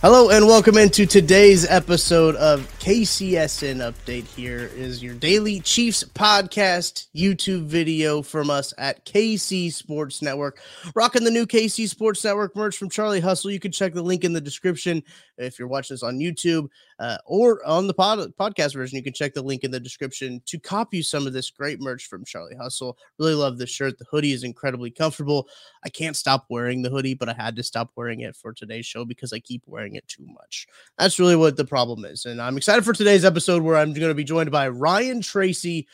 [0.00, 4.28] Hello and welcome into today's episode of KCSN Update.
[4.28, 10.60] Here is your daily Chiefs podcast YouTube video from us at KC Sports Network.
[10.94, 13.50] Rocking the new KC Sports Network merch from Charlie Hustle.
[13.50, 15.02] You can check the link in the description
[15.38, 18.96] if you're watching this on YouTube uh, or on the pod- podcast version.
[18.96, 22.06] You can check the link in the description to copy some of this great merch
[22.06, 22.98] from Charlie Hustle.
[23.18, 23.98] Really love this shirt.
[23.98, 25.48] The hoodie is incredibly comfortable.
[25.84, 28.86] I can't stop wearing the hoodie, but I had to stop wearing it for today's
[28.86, 30.66] show because I keep wearing it too much.
[30.98, 32.26] That's really what the problem is.
[32.26, 35.86] And I'm excited for today's episode where I'm going to be joined by Ryan Tracy.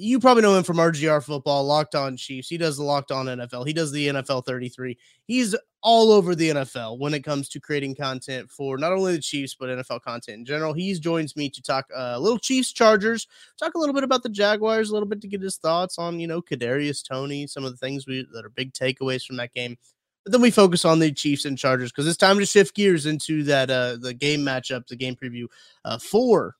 [0.00, 2.48] You probably know him from RGR Football, Locked On Chiefs.
[2.48, 3.66] He does the Locked On NFL.
[3.66, 4.96] He does the NFL 33.
[5.26, 9.20] He's all over the NFL when it comes to creating content for not only the
[9.20, 10.72] Chiefs but NFL content in general.
[10.72, 13.26] He joins me to talk uh, a little Chiefs Chargers,
[13.58, 16.18] talk a little bit about the Jaguars, a little bit to get his thoughts on
[16.18, 19.52] you know Kadarius Toney, some of the things we that are big takeaways from that
[19.52, 19.76] game.
[20.24, 23.04] But then we focus on the Chiefs and Chargers because it's time to shift gears
[23.04, 25.44] into that uh the game matchup, the game preview
[25.84, 26.56] uh for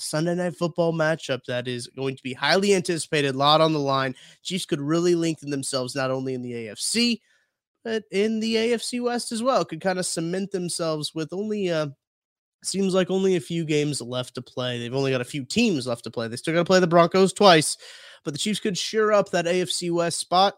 [0.00, 3.78] Sunday night football matchup that is going to be highly anticipated, a lot on the
[3.78, 4.14] line.
[4.42, 7.20] Chiefs could really lengthen themselves not only in the AFC,
[7.84, 9.64] but in the AFC West as well.
[9.64, 11.88] Could kind of cement themselves with only uh
[12.62, 14.78] seems like only a few games left to play.
[14.78, 16.28] They've only got a few teams left to play.
[16.28, 17.76] They still got to play the Broncos twice,
[18.24, 20.56] but the Chiefs could sure up that AFC West spot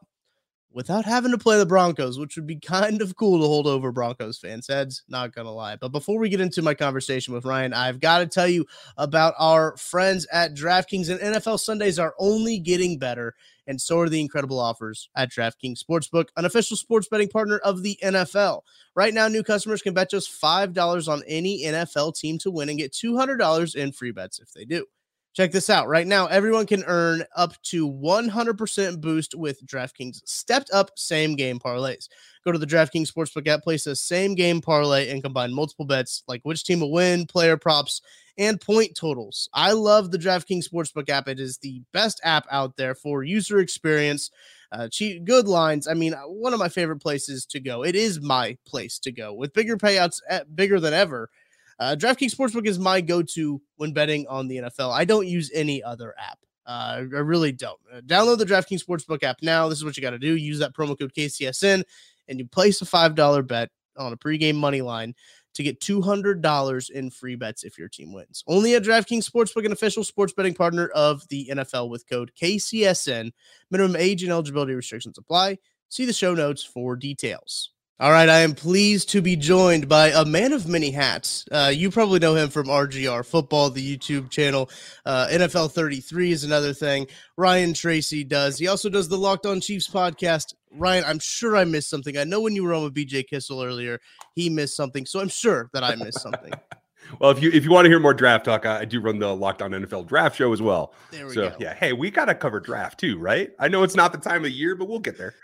[0.73, 3.93] without having to play the Broncos, which would be kind of cool to hold over
[3.93, 5.03] Broncos fans' heads.
[5.09, 5.77] Not gonna lie.
[5.77, 8.67] But before we get into my conversation with Ryan, I've got to tell you
[8.97, 11.09] about our friends at DraftKings.
[11.11, 13.35] And NFL Sundays are only getting better,
[13.67, 17.83] and so are the incredible offers at DraftKings Sportsbook, an official sports betting partner of
[17.83, 18.63] the NFL.
[18.95, 22.69] Right now, new customers can bet just five dollars on any NFL team to win
[22.69, 24.87] and get two hundred dollars in free bets if they do.
[25.35, 25.89] Check this out.
[25.89, 31.59] Right now, everyone can earn up to 100% boost with DraftKings stepped up same game
[31.59, 32.09] parlays.
[32.45, 36.23] Go to the DraftKings Sportsbook app, place a same game parlay, and combine multiple bets
[36.29, 38.03] like which team will win, player props,
[38.37, 39.49] and point totals.
[39.55, 41.29] I love the DraftKings Sportsbook app.
[41.29, 44.31] It is the best app out there for user experience.
[44.71, 45.87] Uh, cheap, good lines.
[45.89, 47.85] I mean, one of my favorite places to go.
[47.85, 51.31] It is my place to go with bigger payouts, at, bigger than ever.
[51.79, 54.93] Uh, DraftKings Sportsbook is my go-to when betting on the NFL.
[54.93, 56.39] I don't use any other app.
[56.67, 57.79] Uh, I really don't.
[57.93, 59.69] Uh, download the DraftKings Sportsbook app now.
[59.69, 60.37] This is what you got to do.
[60.37, 61.83] Use that promo code KCSN,
[62.29, 65.15] and you place a five dollar bet on a pregame money line
[65.55, 68.45] to get two hundred dollars in free bets if your team wins.
[68.47, 73.33] Only at DraftKings Sportsbook, an official sports betting partner of the NFL, with code KCSN.
[73.71, 75.59] Minimum age and eligibility restrictions apply.
[75.89, 77.71] See the show notes for details.
[78.01, 81.45] All right, I am pleased to be joined by a man of many hats.
[81.53, 84.71] Uh, you probably know him from RGR Football, the YouTube channel.
[85.07, 87.07] Uh, NFL 33 is another thing.
[87.37, 88.59] Ryan Tracy does.
[88.59, 90.55] He also does the Locked On Chiefs podcast.
[90.73, 92.17] Ryan, I'm sure I missed something.
[92.17, 94.01] I know when you were on with BJ Kissel earlier,
[94.35, 95.07] he missed something.
[95.07, 96.53] So I'm sure that I missed something.
[97.21, 99.19] well, if you if you want to hear more draft talk, I, I do run
[99.21, 100.95] the Locked On NFL Draft Show as well.
[101.13, 101.57] There we so go.
[101.61, 103.51] yeah, hey, we got to cover draft too, right?
[103.61, 105.35] I know it's not the time of year, but we'll get there.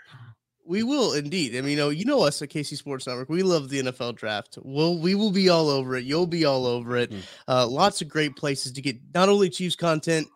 [0.69, 1.57] We will indeed.
[1.57, 3.27] I mean, you know, you know us at KC Sports Network.
[3.27, 4.59] We love the NFL draft.
[4.61, 6.03] We'll we will be all over it.
[6.03, 7.09] You'll be all over it.
[7.09, 7.21] Mm.
[7.47, 10.27] Uh, lots of great places to get not only Chiefs content,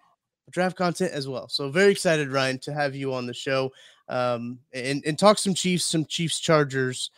[0.46, 1.48] but draft content as well.
[1.50, 3.72] So very excited, Ryan, to have you on the show
[4.10, 7.12] um, and and talk some Chiefs, some Chiefs Chargers,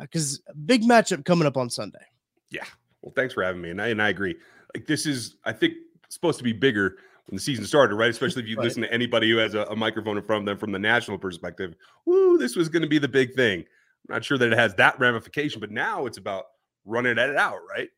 [0.00, 2.06] because big matchup coming up on Sunday.
[2.48, 2.64] Yeah.
[3.02, 3.68] Well, thanks for having me.
[3.68, 4.34] And I, and I agree.
[4.74, 5.74] Like this is, I think,
[6.08, 6.96] supposed to be bigger
[7.32, 8.10] when the season started, right?
[8.10, 8.64] Especially if you right.
[8.64, 11.16] listen to anybody who has a, a, microphone in front of them from the national
[11.16, 11.74] perspective.
[12.04, 13.60] Woo, this was going to be the big thing.
[13.60, 16.44] I'm not sure that it has that ramification, but now it's about
[16.84, 17.88] running it out, right?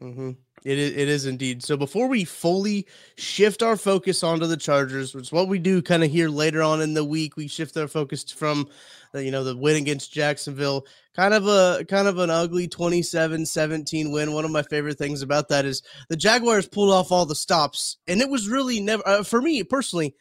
[0.00, 0.30] Mm-hmm.
[0.64, 1.64] It is, it is indeed.
[1.64, 2.86] So before we fully
[3.16, 6.62] shift our focus onto the Chargers, which is what we do kind of here later
[6.62, 8.68] on in the week, we shift our focus from
[9.14, 14.32] you know the win against Jacksonville, kind of a kind of an ugly 27-17 win.
[14.32, 17.98] One of my favorite things about that is the Jaguars pulled off all the stops,
[18.06, 20.14] and it was really never uh, for me personally.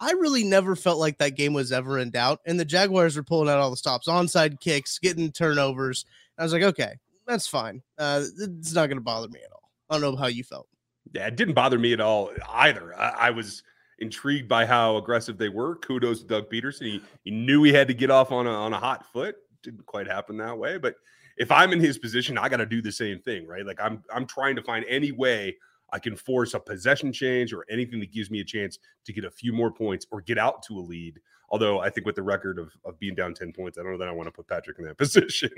[0.00, 3.22] I really never felt like that game was ever in doubt, and the Jaguars were
[3.22, 6.04] pulling out all the stops, onside kicks, getting turnovers.
[6.36, 6.94] I was like, okay,
[7.26, 7.80] that's fine.
[7.96, 9.70] Uh, it's not going to bother me at all.
[9.88, 10.66] I don't know how you felt.
[11.12, 12.98] Yeah, it didn't bother me at all either.
[12.98, 13.62] I, I was
[13.98, 15.76] intrigued by how aggressive they were.
[15.76, 16.82] Kudos to Doug Pederson.
[16.82, 19.36] He, he knew he had to get off on a, on a hot foot.
[19.62, 20.96] Didn't quite happen that way, but
[21.36, 23.66] if I'm in his position, I got to do the same thing, right?
[23.66, 25.56] Like I'm I'm trying to find any way
[25.92, 29.24] I can force a possession change or anything that gives me a chance to get
[29.24, 31.20] a few more points or get out to a lead.
[31.50, 33.98] Although I think with the record of, of being down 10 points, I don't know
[33.98, 35.50] that I want to put Patrick in that position.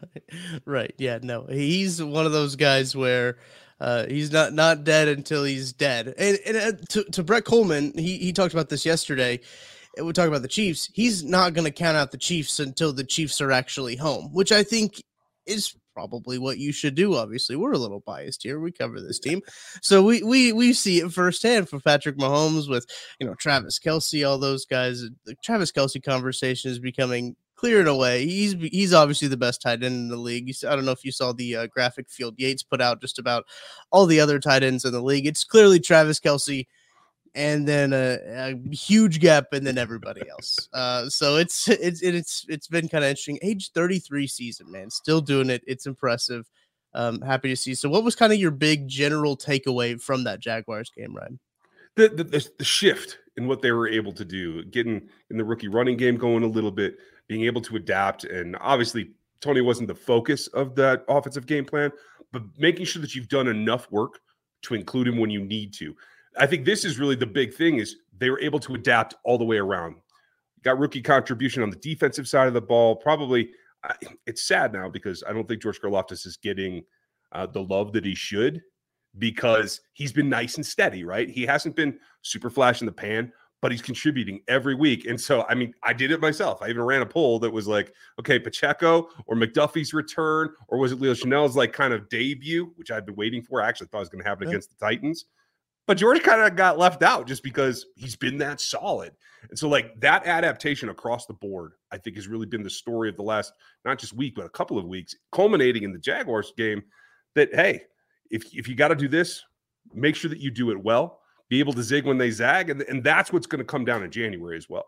[0.00, 0.62] Right.
[0.64, 0.94] right.
[0.98, 1.18] Yeah.
[1.22, 3.38] No, he's one of those guys where
[3.80, 6.14] uh, he's not not dead until he's dead.
[6.18, 9.40] And, and uh, to, to Brett Coleman, he he talked about this yesterday.
[10.00, 10.88] We talk about the Chiefs.
[10.92, 14.52] He's not going to count out the Chiefs until the Chiefs are actually home, which
[14.52, 15.02] I think
[15.46, 17.16] is probably what you should do.
[17.16, 18.60] Obviously, we're a little biased here.
[18.60, 19.40] We cover this team,
[19.82, 22.86] so we we we see it firsthand for Patrick Mahomes with
[23.18, 25.02] you know Travis Kelce, all those guys.
[25.24, 28.24] The Travis Kelce conversation is becoming clear and away.
[28.24, 30.50] He's he's obviously the best tight end in the league.
[30.66, 33.44] I don't know if you saw the uh, graphic Field Yates put out just about
[33.90, 35.26] all the other tight ends in the league.
[35.26, 36.66] It's clearly Travis Kelce,
[37.34, 40.68] and then a, a huge gap, and then everybody else.
[40.72, 43.38] Uh, so it's it's it's it's been kind of interesting.
[43.42, 45.62] Age thirty three season, man, still doing it.
[45.66, 46.48] It's impressive.
[46.94, 47.74] Um, happy to see.
[47.74, 51.38] So, what was kind of your big general takeaway from that Jaguars game, Ryan?
[51.96, 55.68] The, the, the shift in what they were able to do, getting in the rookie
[55.68, 56.96] running game going a little bit,
[57.30, 58.24] being able to adapt.
[58.24, 61.92] And obviously, Toney wasn't the focus of that offensive game plan,
[62.32, 64.18] but making sure that you've done enough work
[64.62, 65.94] to include him when you need to.
[66.36, 69.38] I think this is really the big thing is they were able to adapt all
[69.38, 69.94] the way around.
[70.64, 72.96] Got rookie contribution on the defensive side of the ball.
[72.96, 73.50] Probably
[74.26, 76.82] it's sad now because I don't think George Karlaftis is getting
[77.30, 78.60] uh, the love that he should
[79.18, 81.30] because he's been nice and steady, right?
[81.30, 83.32] He hasn't been super flash in the pan,
[83.62, 85.06] but he's contributing every week.
[85.06, 86.62] And so, I mean, I did it myself.
[86.62, 90.92] I even ran a poll that was like, okay, Pacheco or McDuffie's return, or was
[90.92, 93.62] it Leo Chenal's like kind of debut, which I've been waiting for.
[93.62, 94.52] I actually thought it was going to happen yeah.
[94.52, 95.26] against the Titans.
[95.86, 99.12] But George kind of got left out just because he's been that solid.
[99.48, 103.08] And so, like that adaptation across the board, I think has really been the story
[103.08, 103.52] of the last
[103.84, 106.82] not just week, but a couple of weeks, culminating in the Jaguars game.
[107.34, 107.82] That hey,
[108.30, 109.42] if if you got to do this,
[109.92, 111.19] make sure that you do it well
[111.50, 114.02] be able to zig when they zag, and, and that's what's going to come down
[114.02, 114.86] in January as well.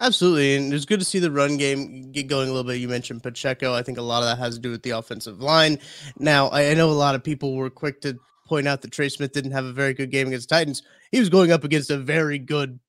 [0.00, 2.80] Absolutely, and it's good to see the run game get going a little bit.
[2.80, 3.74] You mentioned Pacheco.
[3.74, 5.78] I think a lot of that has to do with the offensive line.
[6.18, 9.32] Now, I know a lot of people were quick to point out that Trey Smith
[9.32, 10.82] didn't have a very good game against Titans.
[11.12, 12.80] He was going up against a very good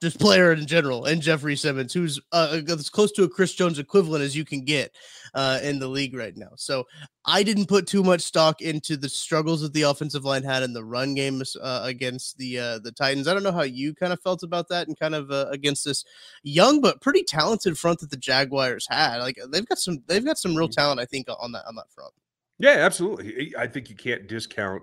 [0.00, 3.78] just player in general, and Jeffrey Simmons, who's uh, as close to a Chris Jones
[3.78, 4.94] equivalent as you can get
[5.34, 6.50] uh, in the league right now.
[6.56, 6.84] So
[7.24, 10.72] I didn't put too much stock into the struggles that the offensive line had in
[10.72, 13.26] the run games uh, against the uh, the Titans.
[13.26, 15.84] I don't know how you kind of felt about that, and kind of uh, against
[15.84, 16.04] this
[16.44, 19.18] young but pretty talented front that the Jaguars had.
[19.18, 20.80] Like they've got some they've got some real mm-hmm.
[20.80, 22.12] talent, I think, on that on that front.
[22.58, 23.54] Yeah, absolutely.
[23.56, 24.82] I think you can't discount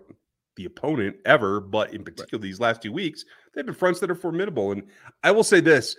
[0.56, 4.16] the opponent ever, but in particular these last two weeks, they've been fronts that are
[4.16, 4.72] formidable.
[4.72, 4.84] And
[5.24, 5.96] I will say this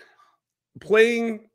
[0.80, 1.48] playing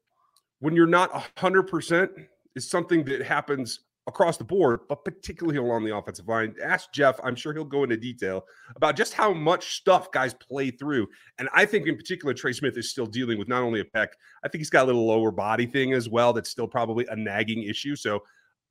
[0.60, 2.10] when you're not 100%
[2.55, 6.55] is something that happens across the board, but particularly along the offensive line.
[6.63, 8.43] Ask Jeff, I'm sure he'll go into detail
[8.75, 11.08] about just how much stuff guys play through.
[11.38, 14.08] And I think in particular, Trey Smith is still dealing with not only a pec,
[14.43, 17.15] I think he's got a little lower body thing as well that's still probably a
[17.15, 17.96] nagging issue.
[17.96, 18.24] So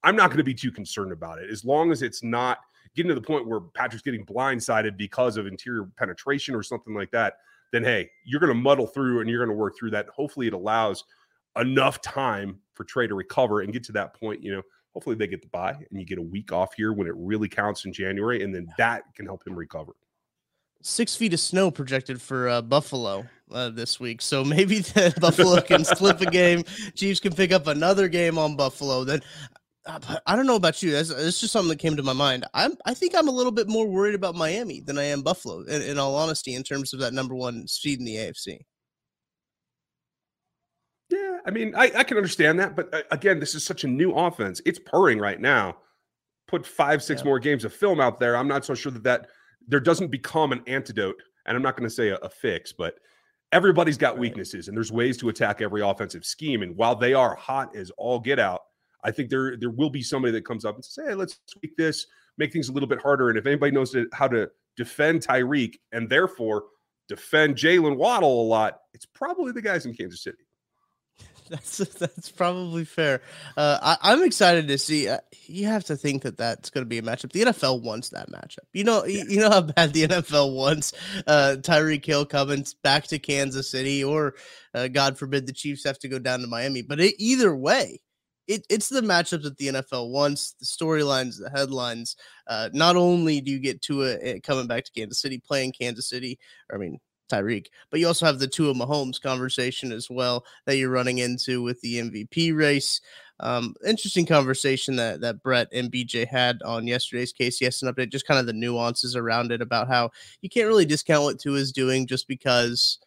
[0.02, 2.58] I'm not going to be too concerned about it as long as it's not
[2.94, 7.10] getting to the point where Patrick's getting blindsided because of interior penetration or something like
[7.12, 7.34] that,
[7.72, 10.08] then hey, you're going to muddle through and you're going to work through that.
[10.08, 11.04] Hopefully, it allows
[11.58, 14.42] enough time for Trey to recover and get to that point.
[14.42, 17.06] You know, hopefully they get the bye and you get a week off here when
[17.06, 19.92] it really counts in January, and then that can help him recover.
[20.82, 25.60] Six feet of snow projected for uh, Buffalo uh, this week, so maybe the Buffalo
[25.60, 26.64] can slip a game.
[26.94, 29.04] Chiefs can pick up another game on Buffalo.
[29.04, 29.20] Then
[30.26, 30.92] I don't know about you.
[30.92, 32.44] That's, it's just something that came to my mind.
[32.54, 35.62] I'm, I think I'm a little bit more worried about Miami than I am Buffalo,
[35.62, 38.58] in, in all honesty, in terms of that number one seed in the AFC.
[41.10, 43.88] Yeah, I mean, I, I can understand that, but uh, again, this is such a
[43.88, 44.60] new offense.
[44.64, 45.78] It's purring right now.
[46.46, 47.26] put five, six yeah.
[47.26, 49.26] more games of film out there, I'm not so sure that that
[49.66, 51.20] there doesn't become an antidote.
[51.46, 52.96] And I'm not going to say a, a, fix, but
[53.50, 56.62] everybody's got weaknesses and there's ways to attack every offensive scheme.
[56.62, 58.60] And while they are hot as all get out,
[59.04, 61.76] I think there there will be somebody that comes up and says, "Hey, let's tweak
[61.76, 62.06] this,
[62.38, 66.08] make things a little bit harder." And if anybody knows how to defend Tyreek and
[66.08, 66.64] therefore
[67.08, 70.38] defend Jaylen Waddle a lot, it's probably the guys in Kansas City.
[71.50, 73.22] That's that's probably fair.
[73.56, 75.08] Uh, I, am excited to see.
[75.08, 77.32] Uh, you have to think that that's going to be a matchup.
[77.32, 78.68] The NFL wants that matchup.
[78.72, 79.24] You know, yeah.
[79.24, 80.92] you, you, know how bad the NFL wants
[81.26, 84.36] uh, Tyreek Hill coming back to Kansas City, or
[84.74, 86.82] uh, God forbid the Chiefs have to go down to Miami.
[86.82, 88.00] But it, either way,
[88.50, 92.16] it, it's the matchup that the NFL wants, the storylines, the headlines.
[92.48, 96.08] Uh, not only do you get Tua eh, coming back to Kansas City, playing Kansas
[96.08, 96.36] City,
[96.72, 96.98] I mean
[97.30, 101.62] Tyreek, but you also have the Tua Mahomes conversation as well that you're running into
[101.62, 103.00] with the MVP race.
[103.38, 108.40] Um, interesting conversation that that Brett and BJ had on yesterday's KCSN update, just kind
[108.40, 110.10] of the nuances around it about how
[110.42, 112.98] you can't really discount what Tua is doing just because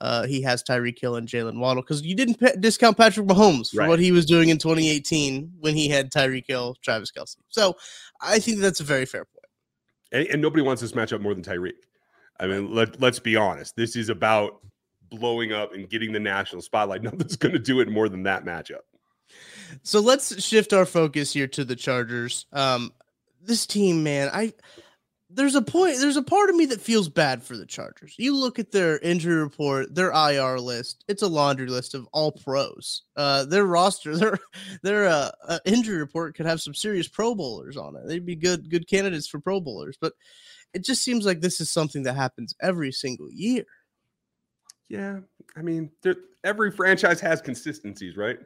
[0.00, 3.70] uh, he has Tyreek Hill and Jaylen Waddle because you didn't pe- discount Patrick Mahomes
[3.70, 3.88] for right.
[3.88, 7.36] what he was doing in 2018 when he had Tyreek Hill, Travis Kelce.
[7.48, 7.76] So
[8.20, 9.44] I think that's a very fair point.
[10.12, 11.72] And, and nobody wants this matchup more than Tyreek.
[12.40, 13.74] I mean, let let's be honest.
[13.74, 14.60] This is about
[15.10, 17.02] blowing up and getting the national spotlight.
[17.02, 18.80] Nothing's going to do it more than that matchup.
[19.82, 22.46] So let's shift our focus here to the Chargers.
[22.52, 22.92] Um,
[23.42, 24.52] this team, man, I
[25.30, 28.14] there's a point there's a part of me that feels bad for the Chargers.
[28.18, 32.32] You look at their injury report, their IR list, it's a laundry list of all
[32.32, 33.02] pros.
[33.16, 34.38] Uh their roster, their
[34.82, 38.06] their uh, uh, injury report could have some serious pro bowlers on it.
[38.06, 40.14] They'd be good good candidates for pro bowlers, but
[40.72, 43.64] it just seems like this is something that happens every single year.
[44.88, 45.20] Yeah,
[45.56, 45.90] I mean,
[46.44, 48.38] every franchise has consistencies, right?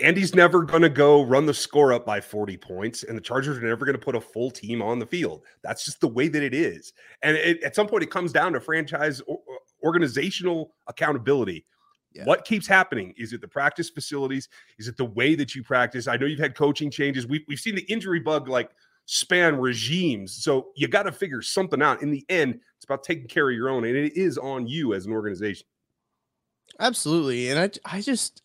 [0.00, 3.58] Andy's never going to go run the score up by 40 points, and the Chargers
[3.58, 5.42] are never going to put a full team on the field.
[5.62, 6.92] That's just the way that it is.
[7.22, 9.38] And it, at some point, it comes down to franchise or,
[9.82, 11.66] organizational accountability.
[12.12, 12.24] Yeah.
[12.24, 13.12] What keeps happening?
[13.18, 14.48] Is it the practice facilities?
[14.78, 16.08] Is it the way that you practice?
[16.08, 17.26] I know you've had coaching changes.
[17.26, 18.70] We've, we've seen the injury bug like
[19.04, 20.42] span regimes.
[20.42, 22.02] So you got to figure something out.
[22.02, 24.94] In the end, it's about taking care of your own, and it is on you
[24.94, 25.66] as an organization.
[26.80, 27.50] Absolutely.
[27.50, 28.42] And I, I just,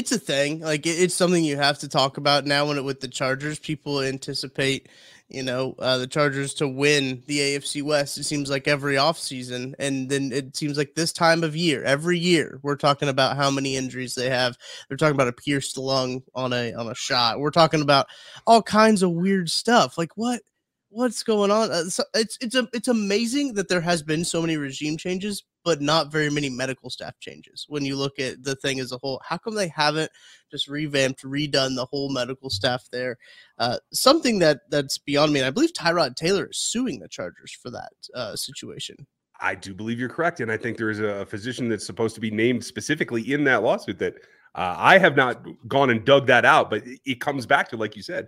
[0.00, 0.60] it's a thing.
[0.60, 2.66] Like it's something you have to talk about now.
[2.66, 4.88] When it with the Chargers, people anticipate,
[5.28, 8.16] you know, uh, the Chargers to win the AFC West.
[8.16, 9.74] It seems like every offseason.
[9.78, 13.50] and then it seems like this time of year, every year, we're talking about how
[13.50, 14.56] many injuries they have.
[14.88, 17.38] They're talking about a pierced lung on a on a shot.
[17.38, 18.06] We're talking about
[18.46, 19.98] all kinds of weird stuff.
[19.98, 20.40] Like what?
[20.88, 21.70] What's going on?
[21.70, 25.44] Uh, so it's it's a, it's amazing that there has been so many regime changes,
[25.64, 27.66] but not very many medical staff changes.
[27.68, 30.10] When you look at the thing as a whole, how come they haven't
[30.50, 33.18] just revamped, redone the whole medical staff there?
[33.58, 35.40] Uh, something that that's beyond me.
[35.40, 39.06] And I believe Tyrod Taylor is suing the Chargers for that uh, situation.
[39.40, 42.20] I do believe you're correct, and I think there is a physician that's supposed to
[42.20, 44.14] be named specifically in that lawsuit that.
[44.52, 47.94] Uh, I have not gone and dug that out, but it comes back to, like
[47.94, 48.26] you said,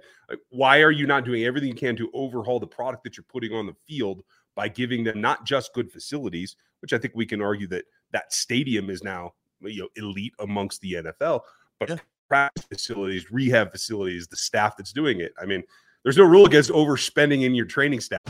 [0.51, 3.53] why are you not doing everything you can to overhaul the product that you're putting
[3.53, 4.23] on the field
[4.55, 8.33] by giving them not just good facilities, which I think we can argue that that
[8.33, 11.41] stadium is now you know elite amongst the NFL,
[11.79, 11.97] but yeah.
[12.29, 15.33] practice facilities, rehab facilities, the staff that's doing it.
[15.41, 15.63] I mean,
[16.03, 18.21] there's no rule against overspending in your training staff.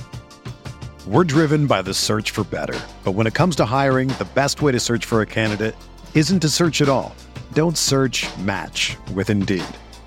[1.07, 4.63] We're driven by the search for better, but when it comes to hiring, the best
[4.63, 5.75] way to search for a candidate
[6.15, 7.15] isn't to search at all.
[7.53, 8.27] Don't search.
[8.39, 9.65] Match with Indeed.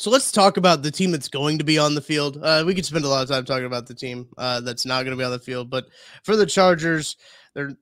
[0.00, 2.38] So let's talk about the team that's going to be on the field.
[2.42, 5.04] Uh, we could spend a lot of time talking about the team uh, that's not
[5.04, 5.88] going to be on the field, but
[6.24, 7.18] for the Chargers,
[7.54, 7.72] they're.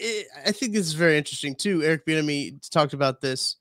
[0.00, 1.82] It, I think this is very interesting too.
[1.82, 3.56] Eric Bieniemy talked about this.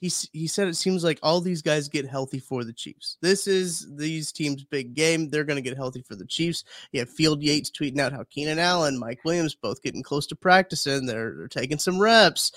[0.00, 3.16] He he said it seems like all these guys get healthy for the Chiefs.
[3.22, 5.30] This is these teams' big game.
[5.30, 6.64] They're going to get healthy for the Chiefs.
[6.92, 10.36] You have Field Yates tweeting out how Keenan Allen, Mike Williams, both getting close to
[10.36, 11.06] practicing.
[11.06, 12.52] They're, they're taking some reps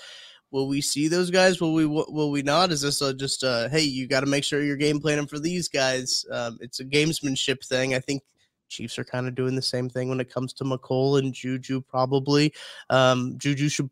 [0.50, 1.60] will we see those guys?
[1.60, 2.70] Will we will we not?
[2.70, 5.38] Is this a, just a, hey, you got to make sure you're game planning for
[5.38, 6.24] these guys?
[6.30, 7.94] Um, it's a gamesmanship thing.
[7.94, 8.22] I think
[8.68, 11.82] Chiefs are kind of doing the same thing when it comes to Mecole and Juju.
[11.82, 12.52] Probably,
[12.90, 13.90] um, Juju should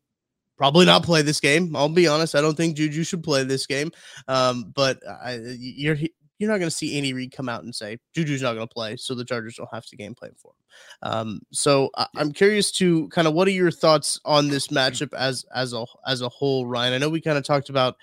[0.57, 1.75] probably not play this game.
[1.77, 2.35] I'll be honest.
[2.35, 3.93] I don't think Juju should play this game.
[4.29, 5.99] Um, but I, you're
[6.39, 8.73] you're not going to see Andy Reid come out and say Juju's not going to
[8.73, 11.11] play, so the Chargers don't have to game plan for him.
[11.11, 15.15] Um, so I, am curious to kind of what are your thoughts on this matchup
[15.15, 16.95] as as a as a whole, Ryan?
[16.95, 17.97] I know we kind of talked about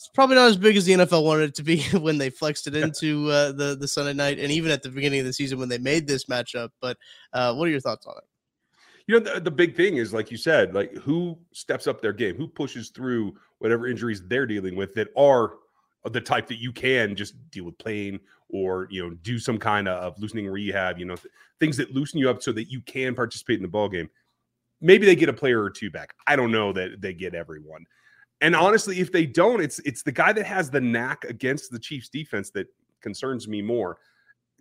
[0.00, 2.66] it's probably not as big as the NFL wanted it to be when they flexed
[2.66, 5.58] it into uh, the the Sunday night, and even at the beginning of the season
[5.58, 6.70] when they made this matchup.
[6.80, 6.96] But
[7.32, 8.24] uh, what are your thoughts on it?
[9.06, 12.12] You know, the, the big thing is, like you said, like who steps up their
[12.12, 15.56] game, who pushes through whatever injuries they're dealing with that are
[16.04, 19.86] the type that you can just deal with pain or you know do some kind
[19.86, 23.14] of loosening rehab you know th- things that loosen you up so that you can
[23.14, 24.08] participate in the ball game
[24.80, 26.14] maybe they get a player or two back.
[26.26, 27.86] I don't know that they get everyone.
[28.40, 31.78] And honestly if they don't it's it's the guy that has the knack against the
[31.78, 32.66] chiefs defense that
[33.00, 33.98] concerns me more.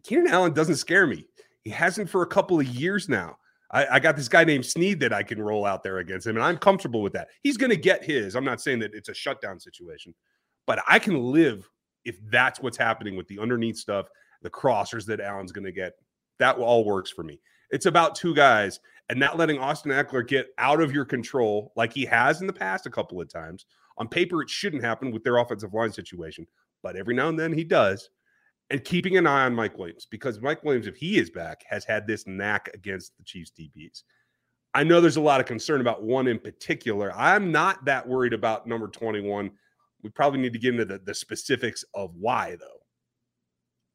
[0.03, 1.25] Keenan allen doesn't scare me.
[1.63, 3.37] He hasn't for a couple of years now.
[3.71, 6.37] I, I, got this guy named Sneed that I can roll out there against him,
[6.37, 7.27] and I'm comfortable with that.
[7.43, 8.35] He's going to get his.
[8.35, 10.15] I'm not saying that it's a shutdown situation,
[10.69, 11.67] but I can live
[12.05, 14.07] if that's what's happening with the underneath stuff,
[14.43, 15.93] the crossers that Allen's going to get.
[16.37, 17.41] That all works for me.
[17.71, 18.79] It's about two guys
[19.09, 22.53] and not letting Austin Ekeler get out of your control like he has in the
[22.53, 23.65] past a couple of times.
[23.97, 26.45] On paper, it shouldn't happen with their offensive line situation,
[26.83, 28.11] but every now and then he does.
[28.69, 31.83] And keeping an eye on Mike Williams because Mike Williams, if he is back, has
[31.83, 34.03] had this knack against the Chiefs DBs.
[34.75, 37.11] I know there's a lot of concern about one in particular.
[37.15, 39.49] I'm not that worried about number 21
[40.01, 42.79] we probably need to get into the, the specifics of why, though.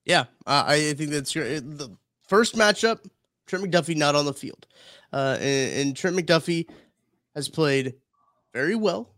[0.04, 1.96] Yeah, uh, I think that's your the
[2.28, 3.00] first matchup.
[3.46, 4.66] Trent McDuffie not on the field,
[5.12, 6.68] uh, and, and Trent McDuffie
[7.34, 7.94] has played
[8.52, 9.14] very well.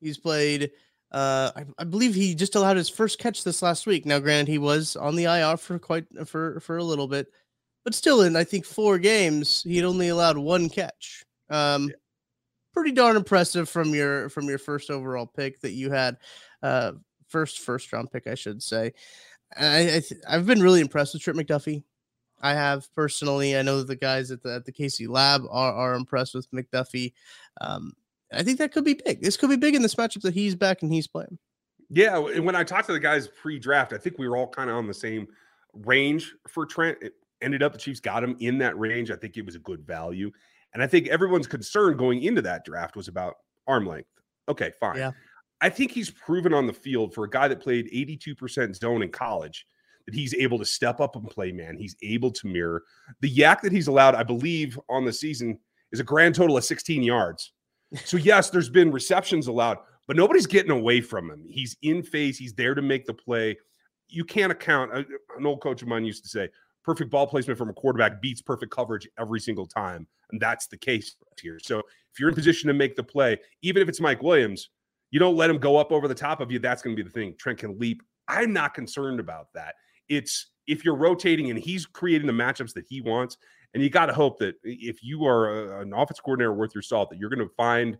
[0.00, 0.70] He's played.
[1.10, 4.04] Uh, I, I, believe he just allowed his first catch this last week.
[4.04, 7.32] Now, granted, he was on the IR for quite for for a little bit,
[7.84, 11.24] but still, in I think four games, he'd only allowed one catch.
[11.48, 11.94] Um, yeah
[12.78, 16.16] pretty darn impressive from your from your first overall pick that you had,
[16.62, 16.92] uh,
[17.26, 18.92] first first round pick, I should say.
[19.56, 21.82] I, I have been really impressed with Trent McDuffie.
[22.40, 23.56] I have personally.
[23.56, 26.48] I know that the guys at the at the KC Lab are are impressed with
[26.52, 27.14] McDuffie.
[27.60, 27.94] Um,
[28.32, 29.22] I think that could be big.
[29.22, 31.36] This could be big in this matchup that he's back and he's playing.
[31.90, 34.70] Yeah, and when I talked to the guys pre-draft, I think we were all kind
[34.70, 35.26] of on the same
[35.72, 36.98] range for Trent.
[37.00, 39.10] It ended up the Chiefs got him in that range.
[39.10, 40.30] I think it was a good value.
[40.74, 44.10] And I think everyone's concern going into that draft was about arm length.
[44.48, 44.96] Okay, fine.
[44.96, 45.12] Yeah.
[45.60, 49.10] I think he's proven on the field for a guy that played 82% zone in
[49.10, 49.66] college
[50.06, 51.76] that he's able to step up and play man.
[51.76, 52.84] He's able to mirror.
[53.20, 55.58] The YAC that he's allowed, I believe, on the season
[55.92, 57.52] is a grand total of 16 yards.
[58.04, 61.44] So, yes, there's been receptions allowed, but nobody's getting away from him.
[61.46, 63.58] He's in phase, he's there to make the play.
[64.08, 64.92] You can't account.
[64.94, 65.02] Uh,
[65.36, 66.48] an old coach of mine used to say,
[66.84, 70.06] perfect ball placement from a quarterback beats perfect coverage every single time.
[70.30, 71.58] And that's the case here.
[71.62, 74.70] So if you're in position to make the play, even if it's Mike Williams,
[75.10, 76.58] you don't let him go up over the top of you.
[76.58, 77.34] That's going to be the thing.
[77.38, 78.02] Trent can leap.
[78.28, 79.74] I'm not concerned about that.
[80.08, 83.38] It's if you're rotating and he's creating the matchups that he wants,
[83.74, 86.82] and you got to hope that if you are a, an offense coordinator worth your
[86.82, 87.98] salt, that you're going to find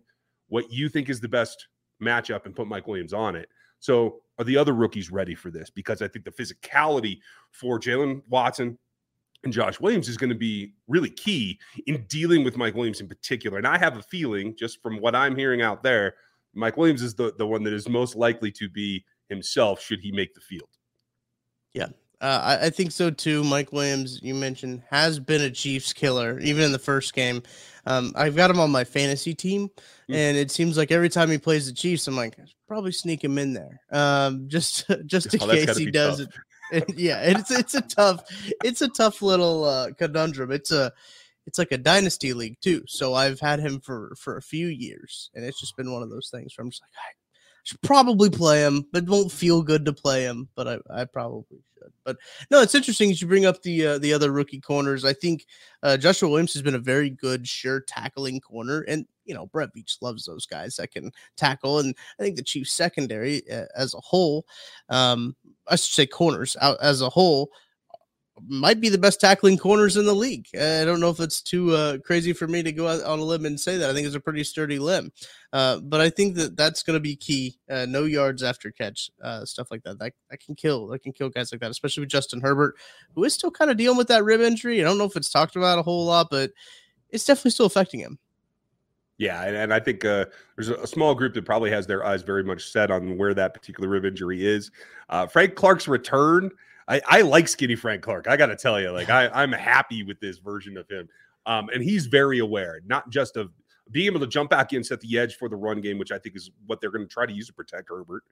[0.49, 1.69] what you think is the best
[2.03, 3.49] matchup and put Mike Williams on it.
[3.81, 5.71] So are the other rookies ready for this?
[5.71, 7.19] Because I think the physicality
[7.51, 8.79] for Jaylen Watson
[9.45, 13.09] and Josh Williams is going to be really key in dealing with Mike Williams in
[13.09, 13.59] particular.
[13.59, 16.15] And I have a feeling, just from what I'm hearing out there,
[16.55, 20.11] Mike Williams is the, the one that is most likely to be himself should he
[20.11, 20.71] make the field.
[21.73, 21.89] Yeah.
[22.21, 23.45] Uh, I, I, think so too.
[23.45, 27.43] Mike Williams, you mentioned, has been a Chiefs killer, even in the first game.
[27.87, 30.15] Um, I've got him on my fantasy team, mm-hmm.
[30.15, 33.39] and it seems like every time he plays the Chiefs, I'm like, probably sneak him
[33.39, 36.35] in there, um, just just in oh, case he does tough.
[36.73, 36.99] it.
[36.99, 38.25] yeah, it's it's a tough,
[38.65, 40.51] it's a tough little uh, conundrum.
[40.51, 40.93] It's a
[41.47, 42.83] it's like a dynasty league too.
[42.89, 46.11] So I've had him for for a few years, and it's just been one of
[46.11, 47.18] those things where I'm just like, I
[47.69, 50.49] should probably play him, but it won't feel good to play him.
[50.55, 51.93] But I, I probably should.
[52.03, 52.17] But
[52.51, 55.05] no, it's interesting you bring up the uh, the other rookie corners.
[55.05, 55.45] I think
[55.83, 59.75] uh, Joshua Williams has been a very good, sure tackling corner, and you know Brett
[59.75, 61.81] Beach loves those guys that can tackle.
[61.81, 64.47] And I think the Chiefs secondary uh, as a whole,
[64.89, 67.51] um, I should say corners out as a whole
[68.47, 70.47] might be the best tackling corners in the league.
[70.55, 73.25] I don't know if it's too uh, crazy for me to go out on a
[73.25, 73.91] limb and say that.
[73.91, 75.13] I think it's a pretty sturdy limb,
[75.53, 77.59] uh, but I think that that's going to be key.
[77.71, 79.99] Uh, no yards after catch, uh, stuff like that.
[79.99, 80.89] That that can kill.
[80.89, 82.77] That can kill guys like that, especially with Justin Herbert,
[83.15, 84.81] who is still kind of dealing with that rib injury.
[84.81, 86.51] I don't know if it's talked about a whole lot, but
[87.11, 88.19] it's definitely still affecting him.
[89.19, 92.23] Yeah, and, and I think uh, there's a, small group that probably has their eyes
[92.23, 94.71] very much set on where that particular rib injury is.
[95.09, 96.53] Uh, Frank Clark's return
[96.89, 98.27] I, I like skinny Frank Clark.
[98.29, 101.09] I got to tell you, like I, I'm happy with this version of him.
[101.47, 103.51] Um, and he's very aware, not just of
[103.91, 106.19] being able to jump back in, set the edge for the run game, which I
[106.19, 108.23] think is what they're going to try to use to protect Herbert.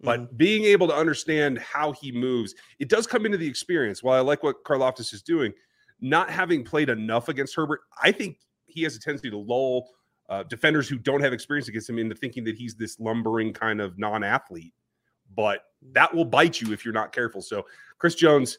[0.00, 0.36] But mm-hmm.
[0.36, 4.02] being able to understand how he moves, it does come into the experience.
[4.02, 5.52] While I like what Karlaftis is doing,
[6.00, 9.88] not having played enough against Herbert, I think he has a tendency to lull
[10.28, 13.80] uh, defenders who don't have experience against him into thinking that he's this lumbering kind
[13.80, 14.74] of non-athlete.
[15.38, 17.40] But that will bite you if you're not careful.
[17.40, 17.64] So
[17.98, 18.58] Chris Jones,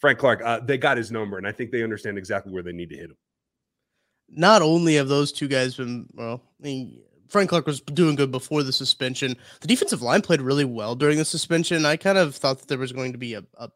[0.00, 2.72] Frank Clark, uh, they got his number, and I think they understand exactly where they
[2.72, 3.16] need to hit him.
[4.28, 8.32] Not only have those two guys been well, I mean, Frank Clark was doing good
[8.32, 9.36] before the suspension.
[9.60, 11.86] The defensive line played really well during the suspension.
[11.86, 13.70] I kind of thought that there was going to be a, a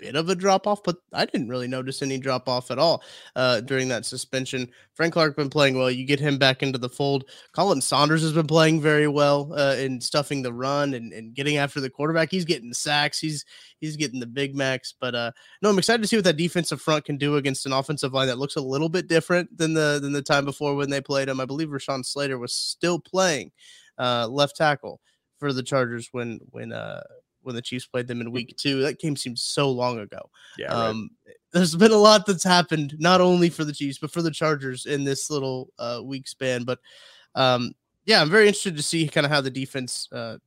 [0.00, 3.02] bit of a drop off, but I didn't really notice any drop off at all
[3.36, 4.68] uh, during that suspension.
[4.94, 5.90] Frank Clark been playing well.
[5.90, 7.24] You get him back into the fold.
[7.56, 11.58] Khalen Saunders has been playing very well uh, in stuffing the run and, and getting
[11.58, 12.30] after the quarterback.
[12.30, 13.18] He's getting sacks.
[13.18, 13.44] He's
[13.78, 14.94] he's getting the big max.
[14.98, 15.32] But uh,
[15.62, 18.28] no, I'm excited to see what that defensive front can do against an offensive line
[18.28, 21.28] that looks a little bit different than the than the time before when they played
[21.28, 21.40] him.
[21.40, 23.52] I believe Rashawn Slater was still playing
[23.98, 25.00] uh, left tackle
[25.38, 27.02] for the Chargers when when uh
[27.42, 28.82] when the Chiefs played them in week two.
[28.82, 30.30] That game seems so long ago.
[30.58, 30.72] Yeah.
[30.72, 31.10] Um,
[31.52, 34.86] There's been a lot that's happened, not only for the Chiefs, but for the Chargers
[34.86, 36.64] in this little uh, week span.
[36.64, 36.78] But
[37.34, 37.72] um,
[38.04, 40.38] yeah, I'm very interested to see kind of how the defense uh,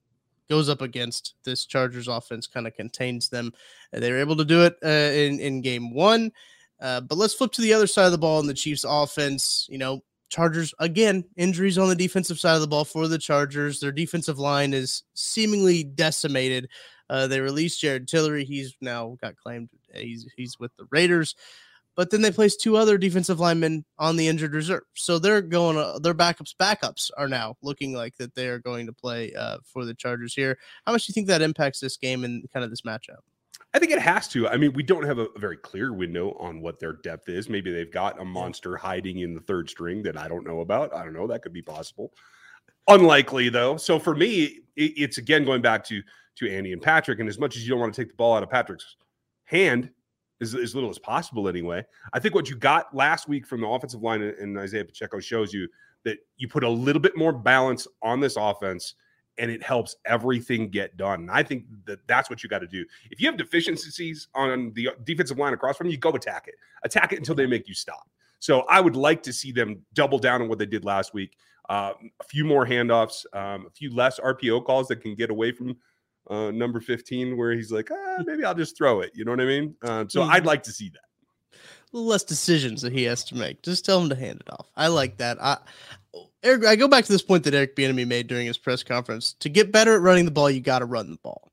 [0.49, 3.53] goes up against this Chargers offense, kind of contains them.
[3.91, 6.31] They were able to do it uh, in, in game one.
[6.79, 9.67] Uh, but let's flip to the other side of the ball in the Chiefs offense.
[9.69, 13.79] You know, Chargers again, injuries on the defensive side of the ball for the Chargers.
[13.79, 16.69] Their defensive line is seemingly decimated.
[17.07, 18.43] Uh, they released Jerry Tillery.
[18.43, 21.35] He's now got claimed he's he's with the Raiders.
[21.95, 24.81] But then they placed two other defensive linemen on the injured reserve.
[24.95, 28.87] So they're going, uh, their backups, backups are now looking like that they are going
[28.87, 30.57] to play uh, for the Chargers here.
[30.87, 33.19] How much do you think that impacts this game and kind of this matchup?
[33.73, 34.47] I think it has to.
[34.47, 37.49] I mean, we don't have a, a, very clear window on what their depth is.
[37.49, 40.93] Maybe they've got a monster hiding in the third string that I don't know about.
[40.93, 41.25] I don't know.
[41.25, 42.13] That could be possible.
[42.87, 43.77] Unlikely though.
[43.77, 46.01] So for me, it, it's again going back to
[46.35, 47.19] to Andy and Patrick.
[47.19, 48.95] And as much as you don't want to take the ball out of Patrick's
[49.45, 49.89] hand,
[50.41, 53.67] as, as little as possible anyway, I think what you got last week from the
[53.67, 55.67] offensive line and Isaiah Pacheco shows you
[56.05, 58.95] that you put a little bit more balance on this offense
[59.37, 61.21] and it helps everything get done.
[61.21, 62.85] And I think that that's what you got to do.
[63.09, 66.55] If you have deficiencies on the defensive line across from you, go attack it.
[66.83, 68.09] Attack it until they make you stop.
[68.39, 71.37] So I would like to see them double down on what they did last week.
[71.69, 75.51] Uh, a few more handoffs, um, a few less RPO calls that can get away
[75.51, 75.77] from
[76.29, 79.11] uh, number 15, where he's like, ah, maybe I'll just throw it.
[79.15, 79.75] You know what I mean?
[79.81, 80.31] Uh, so mm-hmm.
[80.31, 80.99] I'd like to see that.
[81.53, 83.61] A little less decisions that he has to make.
[83.61, 84.69] Just tell him to hand it off.
[84.75, 85.41] I like that.
[85.41, 85.57] I
[86.43, 89.33] Eric, I go back to this point that Eric Bieniemy made during his press conference.
[89.39, 91.51] To get better at running the ball, you got to run the ball.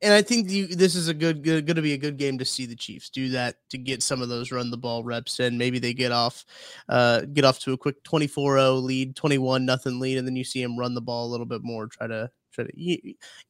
[0.00, 2.38] And I think you, this is a good, good going to be a good game
[2.38, 5.40] to see the Chiefs do that to get some of those run the ball reps
[5.40, 5.56] in.
[5.56, 6.44] Maybe they get off,
[6.88, 10.62] uh, get off to a quick 24-0 lead, 21 nothing lead, and then you see
[10.62, 11.86] him run the ball a little bit more.
[11.86, 12.98] Try to try to you,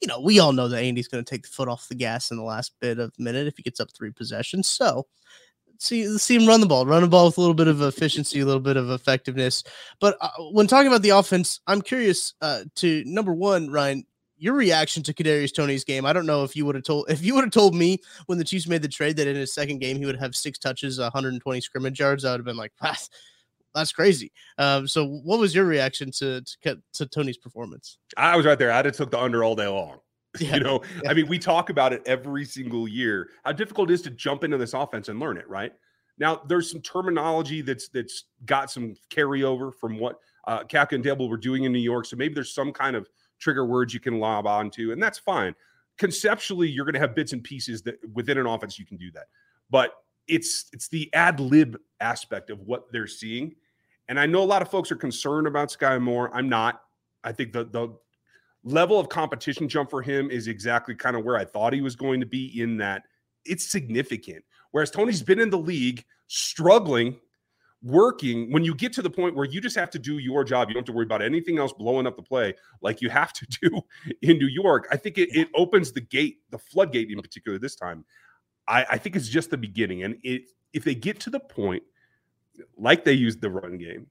[0.01, 2.31] you know we all know that Andy's going to take the foot off the gas
[2.31, 4.69] in the last bit of minute if he gets up three possessions.
[4.69, 5.07] So
[5.85, 8.41] see see him run the ball, run the ball with a little bit of efficiency,
[8.41, 9.63] a little bit of effectiveness.
[10.01, 14.05] But uh, when talking about the offense, I'm curious uh, to number one, Ryan,
[14.37, 16.05] your reaction to Kadarius Toney's game.
[16.05, 18.39] I don't know if you would have told if you would have told me when
[18.39, 20.99] the Chiefs made the trade that in his second game he would have six touches,
[20.99, 22.25] 120 scrimmage yards.
[22.25, 22.97] I would have been like, ah,
[23.75, 24.33] that's crazy.
[24.59, 27.99] Um, so, what was your reaction to, to to Toney's performance?
[28.17, 28.73] I was right there.
[28.73, 29.99] I'd have took the under all day long.
[30.41, 30.57] Yeah.
[30.57, 31.11] You know, yeah.
[31.11, 33.31] I mean, we talk about it every single year.
[33.45, 35.73] How difficult it is to jump into this offense and learn it, right?
[36.19, 41.29] Now, there's some terminology that's that's got some carryover from what uh, Kafka and Daboll
[41.29, 42.07] were doing in New York.
[42.07, 45.55] So maybe there's some kind of trigger words you can lob onto, and that's fine.
[45.99, 49.11] Conceptually, you're going to have bits and pieces that within an offense you can do
[49.13, 49.27] that,
[49.71, 49.93] but
[50.27, 53.55] it's it's the ad lib aspect of what they're seeing.
[54.09, 56.35] And I know a lot of folks are concerned about Skyy Moore.
[56.35, 56.83] I'm not.
[57.23, 57.97] I think the the
[58.65, 61.97] level of competition jump for him is exactly kind of where I thought he was
[61.97, 63.03] going to be in that
[63.45, 64.45] it's significant.
[64.71, 67.17] Whereas Toney's been in the league struggling,
[67.83, 68.51] working.
[68.51, 70.75] When you get to the point where you just have to do your job, you
[70.75, 73.47] don't have to worry about anything else blowing up the play like you have to
[73.63, 73.83] do
[74.23, 74.89] in New York.
[74.91, 78.05] I think it, it opens the gate, the floodgate in particular this time.
[78.67, 80.03] I, I think it's just the beginning.
[80.03, 81.83] And it, if they get to the point,
[82.79, 84.07] like they used the run game,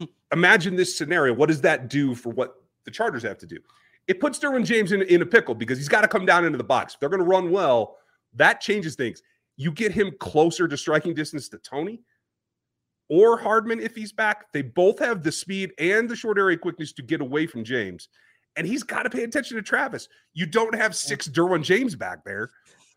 [0.32, 1.32] imagine this scenario.
[1.34, 3.58] What does that do for what the Chargers have to do.
[4.08, 6.58] It puts Derwin James in, in a pickle because he's got to come down into
[6.58, 6.94] the box.
[6.94, 7.96] If they're going to run well,
[8.34, 9.22] that changes things.
[9.56, 12.00] You get him closer to striking distance to Toney
[13.08, 14.52] or Hardman if he's back.
[14.52, 18.08] They both have the speed and the short area quickness to get away from James.
[18.56, 20.08] And he's got to pay attention to Travis.
[20.32, 22.50] You don't have six Derwin James back there.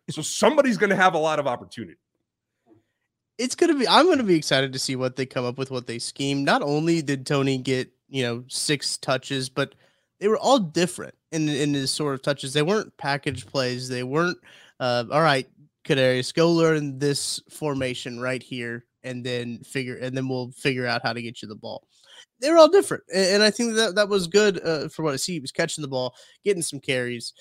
[0.10, 1.98] So somebody's going to have a lot of opportunity.
[3.38, 5.58] It's going to be, I'm going to be excited to see what they come up
[5.58, 6.44] with, what they scheme.
[6.44, 9.74] Not only did toney get you know six touches, but
[10.20, 12.54] they were all different in in his sort of touches.
[12.54, 13.90] They weren't package plays.
[13.90, 14.38] They weren't
[14.80, 15.48] uh, all right.
[15.84, 21.02] Kadarius, go learn this formation right here, and then figure, and then we'll figure out
[21.04, 21.86] how to get you the ball.
[22.40, 25.14] They were all different, and, and I think that that was good uh, for what
[25.14, 25.34] I see.
[25.34, 26.14] He was catching the ball,
[26.46, 27.34] getting some carries.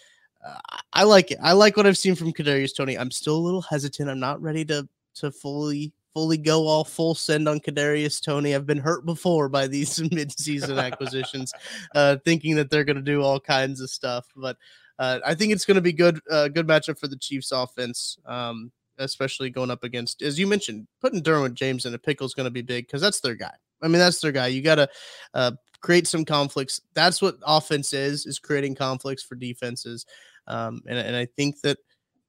[0.45, 0.57] Uh,
[0.93, 1.39] I like it.
[1.41, 2.99] I like what I've seen from Kadarius Toney.
[2.99, 4.11] I'm still a little hesitant.
[4.11, 8.55] I'm not ready to to fully fully go all full send on Kadarius Toney.
[8.55, 11.53] I've been hurt before by these mid-season acquisitions,
[11.95, 14.27] uh, thinking that they're going to do all kinds of stuff.
[14.37, 14.57] But
[14.99, 18.19] uh, I think it's going to be good, uh, good matchup for the Chiefs offense,
[18.27, 22.35] um, especially going up against, as you mentioned, putting Derwin James in a pickle is
[22.35, 23.55] going to be big because that's their guy.
[23.83, 24.47] I mean, that's their guy.
[24.49, 24.89] You got to
[25.35, 26.81] uh, create some conflicts.
[26.95, 30.07] That's what offense is: is creating conflicts for defenses.
[30.47, 31.79] Um, and, and I think that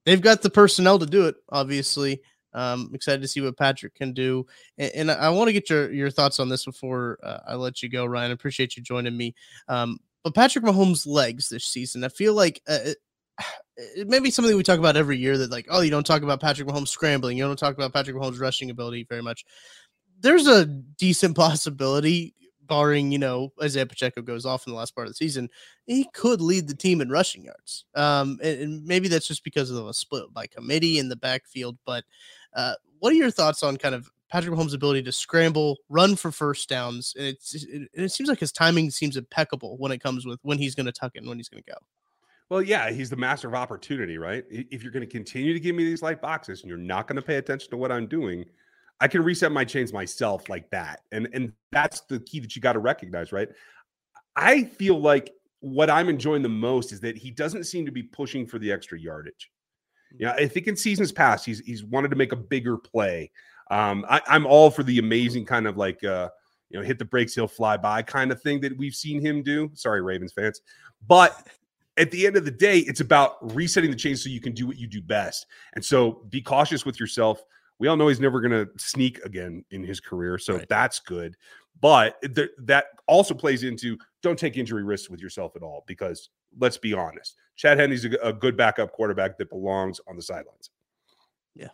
[0.06, 1.36] they've got the personnel to do it.
[1.50, 2.22] Obviously,
[2.53, 4.45] um, excited to see what Patrick can do,
[4.77, 7.81] and, and I, want to get your your thoughts on this before uh, I let
[7.81, 8.31] you go, Ryan.
[8.31, 9.35] I appreciate you joining me.
[9.67, 12.97] Um, but Patrick Mahomes' legs this season, I feel like uh, it,
[13.77, 15.37] it may be something we talk about every year.
[15.37, 18.15] That like, oh, you don't talk about Patrick Mahomes scrambling, you don't talk about Patrick
[18.15, 19.45] Mahomes' rushing ability very much.
[20.19, 22.35] There's a decent possibility
[22.67, 25.49] barring you know Isaiah Pacheco goes off in the last part of the season,
[25.85, 27.85] he could lead the team in rushing yards.
[27.95, 31.77] Um, and, and, maybe that's just because of a split by committee in the backfield.
[31.85, 32.03] But
[32.55, 36.31] uh, what are your thoughts on kind of Patrick Mahomes' ability to scramble, run for
[36.31, 37.13] first downs?
[37.17, 40.57] And it's it, it seems like his timing seems impeccable when it comes with when
[40.57, 41.77] he's going to tuck it and when he's going to go.
[42.49, 44.43] Well, yeah, he's the master of opportunity, right?
[44.49, 47.15] If you're going to continue to give me these light boxes and you're not going
[47.15, 48.45] to pay attention to what I'm doing,
[48.99, 51.01] I can reset my chains myself like that.
[51.11, 53.49] And and that's the key that you got to recognize, right?
[54.35, 58.03] I feel like what I'm enjoying the most is that he doesn't seem to be
[58.03, 59.49] pushing for the extra yardage.
[60.17, 63.32] Yeah, I think in seasons past he's he's wanted to make a bigger play.
[63.71, 66.30] Um, I, am all for the amazing kind of like uh,
[66.69, 69.41] you know hit the brakes he'll fly by kind of thing that we've seen him
[69.41, 69.71] do.
[69.73, 70.62] Sorry, Ravens fans,
[71.08, 71.47] but
[71.97, 74.65] at the end of the day, it's about resetting the chains so you can do
[74.67, 75.45] what you do best.
[75.76, 77.43] And so be cautious with yourself.
[77.80, 80.69] We all know he's never going to sneak again in his career, so right.
[80.69, 81.36] that's good.
[81.79, 86.29] But th- that also plays into don't take injury risks with yourself at all because
[86.59, 90.69] let's be honest, Chad Henne's a, a good backup quarterback that belongs on the sidelines.
[91.55, 91.69] Yeah,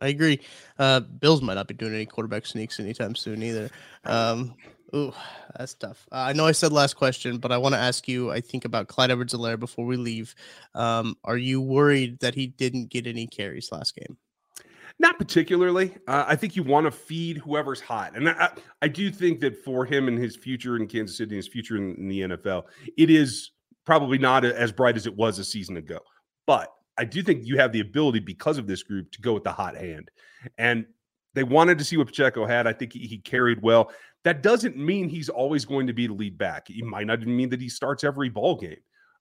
[0.00, 0.40] I agree.
[0.78, 3.70] Uh, Bills might not be doing any quarterback sneaks anytime soon either.
[4.04, 4.54] Um,
[4.94, 5.12] ooh,
[5.56, 6.06] that's tough.
[6.10, 8.30] Uh, I know I said last question, but I want to ask you.
[8.30, 10.34] I think about Clyde Edwards-Helaire before we leave.
[10.74, 14.16] Um, are you worried that he didn't get any carries last game?
[15.00, 15.96] Not particularly.
[16.06, 18.50] Uh, I think you want to feed whoever's hot, and I,
[18.82, 21.94] I, do think that for him and his future in Kansas City, his future in,
[21.94, 22.64] in the NFL,
[22.98, 23.50] it is
[23.86, 26.00] probably not as bright as it was a season ago.
[26.46, 29.42] But I do think you have the ability because of this group to go with
[29.42, 30.10] the hot hand,
[30.58, 30.84] and
[31.32, 32.66] they wanted to see what Pacheco had.
[32.66, 33.90] I think he, he carried well.
[34.24, 36.68] That doesn't mean he's always going to be the lead back.
[36.68, 38.76] It might not even mean that he starts every ball game.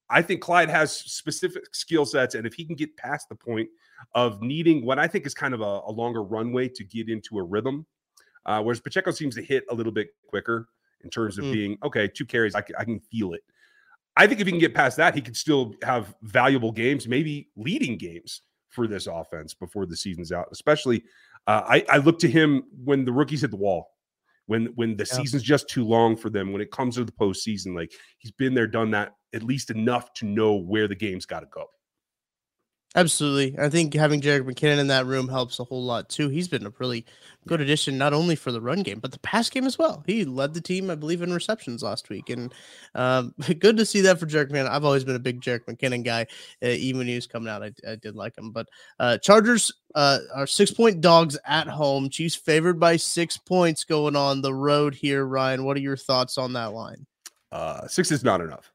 [0.09, 3.69] I think Clyde has specific skill sets, and if he can get past the point
[4.15, 7.37] of needing what I think is kind of a, a longer runway to get into
[7.37, 7.85] a rhythm,
[8.45, 10.67] uh, whereas Pacheco seems to hit a little bit quicker
[11.01, 11.53] in terms of mm.
[11.53, 13.43] being okay, two carries, I can, I can feel it.
[14.17, 17.49] I think if he can get past that, he could still have valuable games, maybe
[17.55, 20.47] leading games for this offense before the season's out.
[20.51, 21.03] Especially,
[21.47, 23.91] uh, I, I look to him when the rookies hit the wall
[24.49, 25.17] when when the Yeah.
[25.17, 26.51] season's just too long for them.
[26.51, 30.11] When it comes to the postseason, like he's been there, done that at least enough
[30.15, 31.67] to know where the game's got to go.
[32.95, 33.55] Absolutely.
[33.59, 36.27] I think having Jerick McKinnon in that room helps a whole lot too.
[36.27, 37.05] He's been a really
[37.47, 40.03] good addition, not only for the run game, but the pass game as well.
[40.07, 42.31] He led the team, I believe, in receptions last week.
[42.31, 42.51] And
[42.95, 44.69] um, good to see that for Jerick McKinnon.
[44.69, 46.25] I've always been a big Jerick McKinnon guy.
[46.63, 48.49] Uh, even when he was coming out, I, I did like him.
[48.51, 48.67] But
[48.99, 52.09] uh, Chargers uh, are six point dogs at home.
[52.09, 55.25] Chiefs favored by six points going on the road here.
[55.25, 57.05] Ryan, what are your thoughts on that line?
[57.51, 58.71] Uh, six is not enough.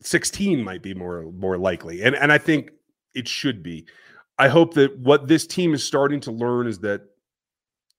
[0.00, 2.72] Sixteen might be more more likely, and and I think
[3.14, 3.86] it should be.
[4.38, 7.02] I hope that what this team is starting to learn is that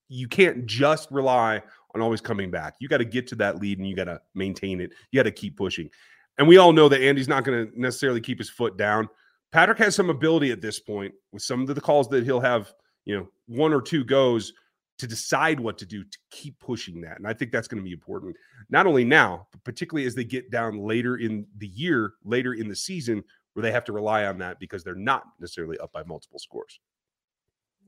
[0.08, 1.62] you can't just rely
[1.94, 2.76] on always coming back.
[2.80, 4.92] You got to get to that lead and you got to maintain it.
[5.12, 5.90] You got to keep pushing.
[6.38, 9.10] And we all know that Andy's not going to necessarily keep his foot down.
[9.52, 12.74] Patrick has some ability at this point with some of the calls that he'll have,
[13.06, 14.54] you know, one or two goes
[15.00, 17.18] to decide what to do to keep pushing that.
[17.18, 18.36] And I think that's going to be important,
[18.70, 22.68] not only now, but particularly as they get down later in the year, later in
[22.68, 26.04] the season, where they have to rely on that because they're not necessarily up by
[26.04, 26.80] multiple scores.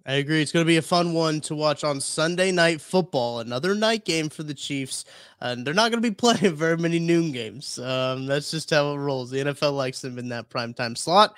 [0.05, 0.41] I agree.
[0.41, 3.39] It's going to be a fun one to watch on Sunday night football.
[3.39, 5.05] Another night game for the Chiefs,
[5.39, 7.77] and they're not going to be playing very many noon games.
[7.77, 9.29] Um, that's just how it rolls.
[9.29, 11.35] The NFL likes them in that primetime slot.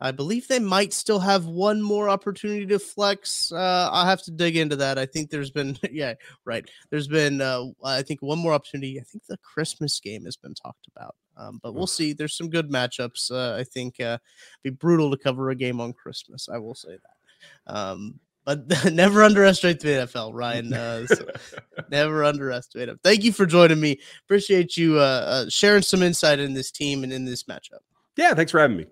[0.00, 3.50] I believe they might still have one more opportunity to flex.
[3.52, 4.98] Uh, I'll have to dig into that.
[4.98, 6.68] I think there's been, yeah, right.
[6.90, 9.00] There's been, uh, I think one more opportunity.
[9.00, 11.16] I think the Christmas game has been talked about.
[11.36, 12.12] Um, but we'll see.
[12.12, 13.30] There's some good matchups.
[13.30, 14.18] Uh, I think uh,
[14.62, 16.48] be brutal to cover a game on Christmas.
[16.48, 17.74] I will say that.
[17.74, 20.72] Um, but never underestimate the NFL, Ryan.
[20.72, 21.26] Uh, so
[21.90, 23.00] never underestimate them.
[23.02, 24.00] Thank you for joining me.
[24.24, 27.80] Appreciate you uh, uh, sharing some insight in this team and in this matchup.
[28.16, 28.86] Yeah, thanks for having me.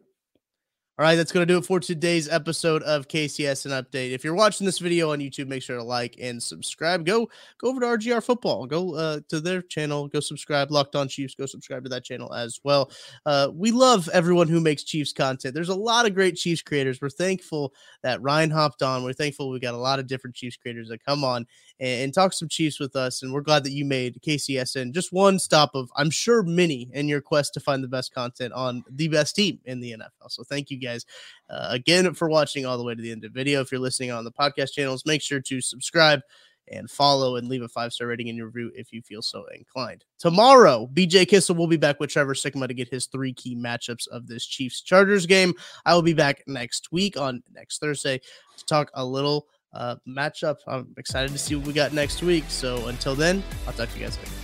[0.96, 4.12] All right, that's going to do it for today's episode of KCSN Update.
[4.12, 7.04] If you're watching this video on YouTube, make sure to like and subscribe.
[7.04, 7.28] Go
[7.58, 8.66] go over to RGR Football.
[8.66, 10.06] Go uh, to their channel.
[10.06, 10.70] Go subscribe.
[10.70, 11.34] Locked On Chiefs.
[11.34, 12.92] Go subscribe to that channel as well.
[13.26, 15.52] Uh, we love everyone who makes Chiefs content.
[15.52, 17.00] There's a lot of great Chiefs creators.
[17.02, 19.02] We're thankful that Ryan hopped on.
[19.02, 21.44] We're thankful we got a lot of different Chiefs creators that come on
[21.80, 23.24] and, and talk some Chiefs with us.
[23.24, 27.08] And we're glad that you made KCSN just one stop of, I'm sure, many in
[27.08, 30.30] your quest to find the best content on the best team in the NFL.
[30.30, 31.04] So thank you guys
[31.50, 33.60] uh, again for watching all the way to the end of the video.
[33.60, 36.20] If you're listening on the podcast channels, make sure to subscribe
[36.68, 39.44] and follow and leave a five star rating in your review if you feel so
[39.54, 40.04] inclined.
[40.18, 44.08] Tomorrow, BJ Kissel will be back with Trevor Sikkema to get his three key matchups
[44.08, 45.54] of this Chiefs Chargers game.
[45.84, 48.20] I will be back next week on next Thursday
[48.56, 50.56] to talk a little uh, matchup.
[50.66, 52.44] I'm excited to see what we got next week.
[52.48, 54.43] So until then, I'll talk to you guys later.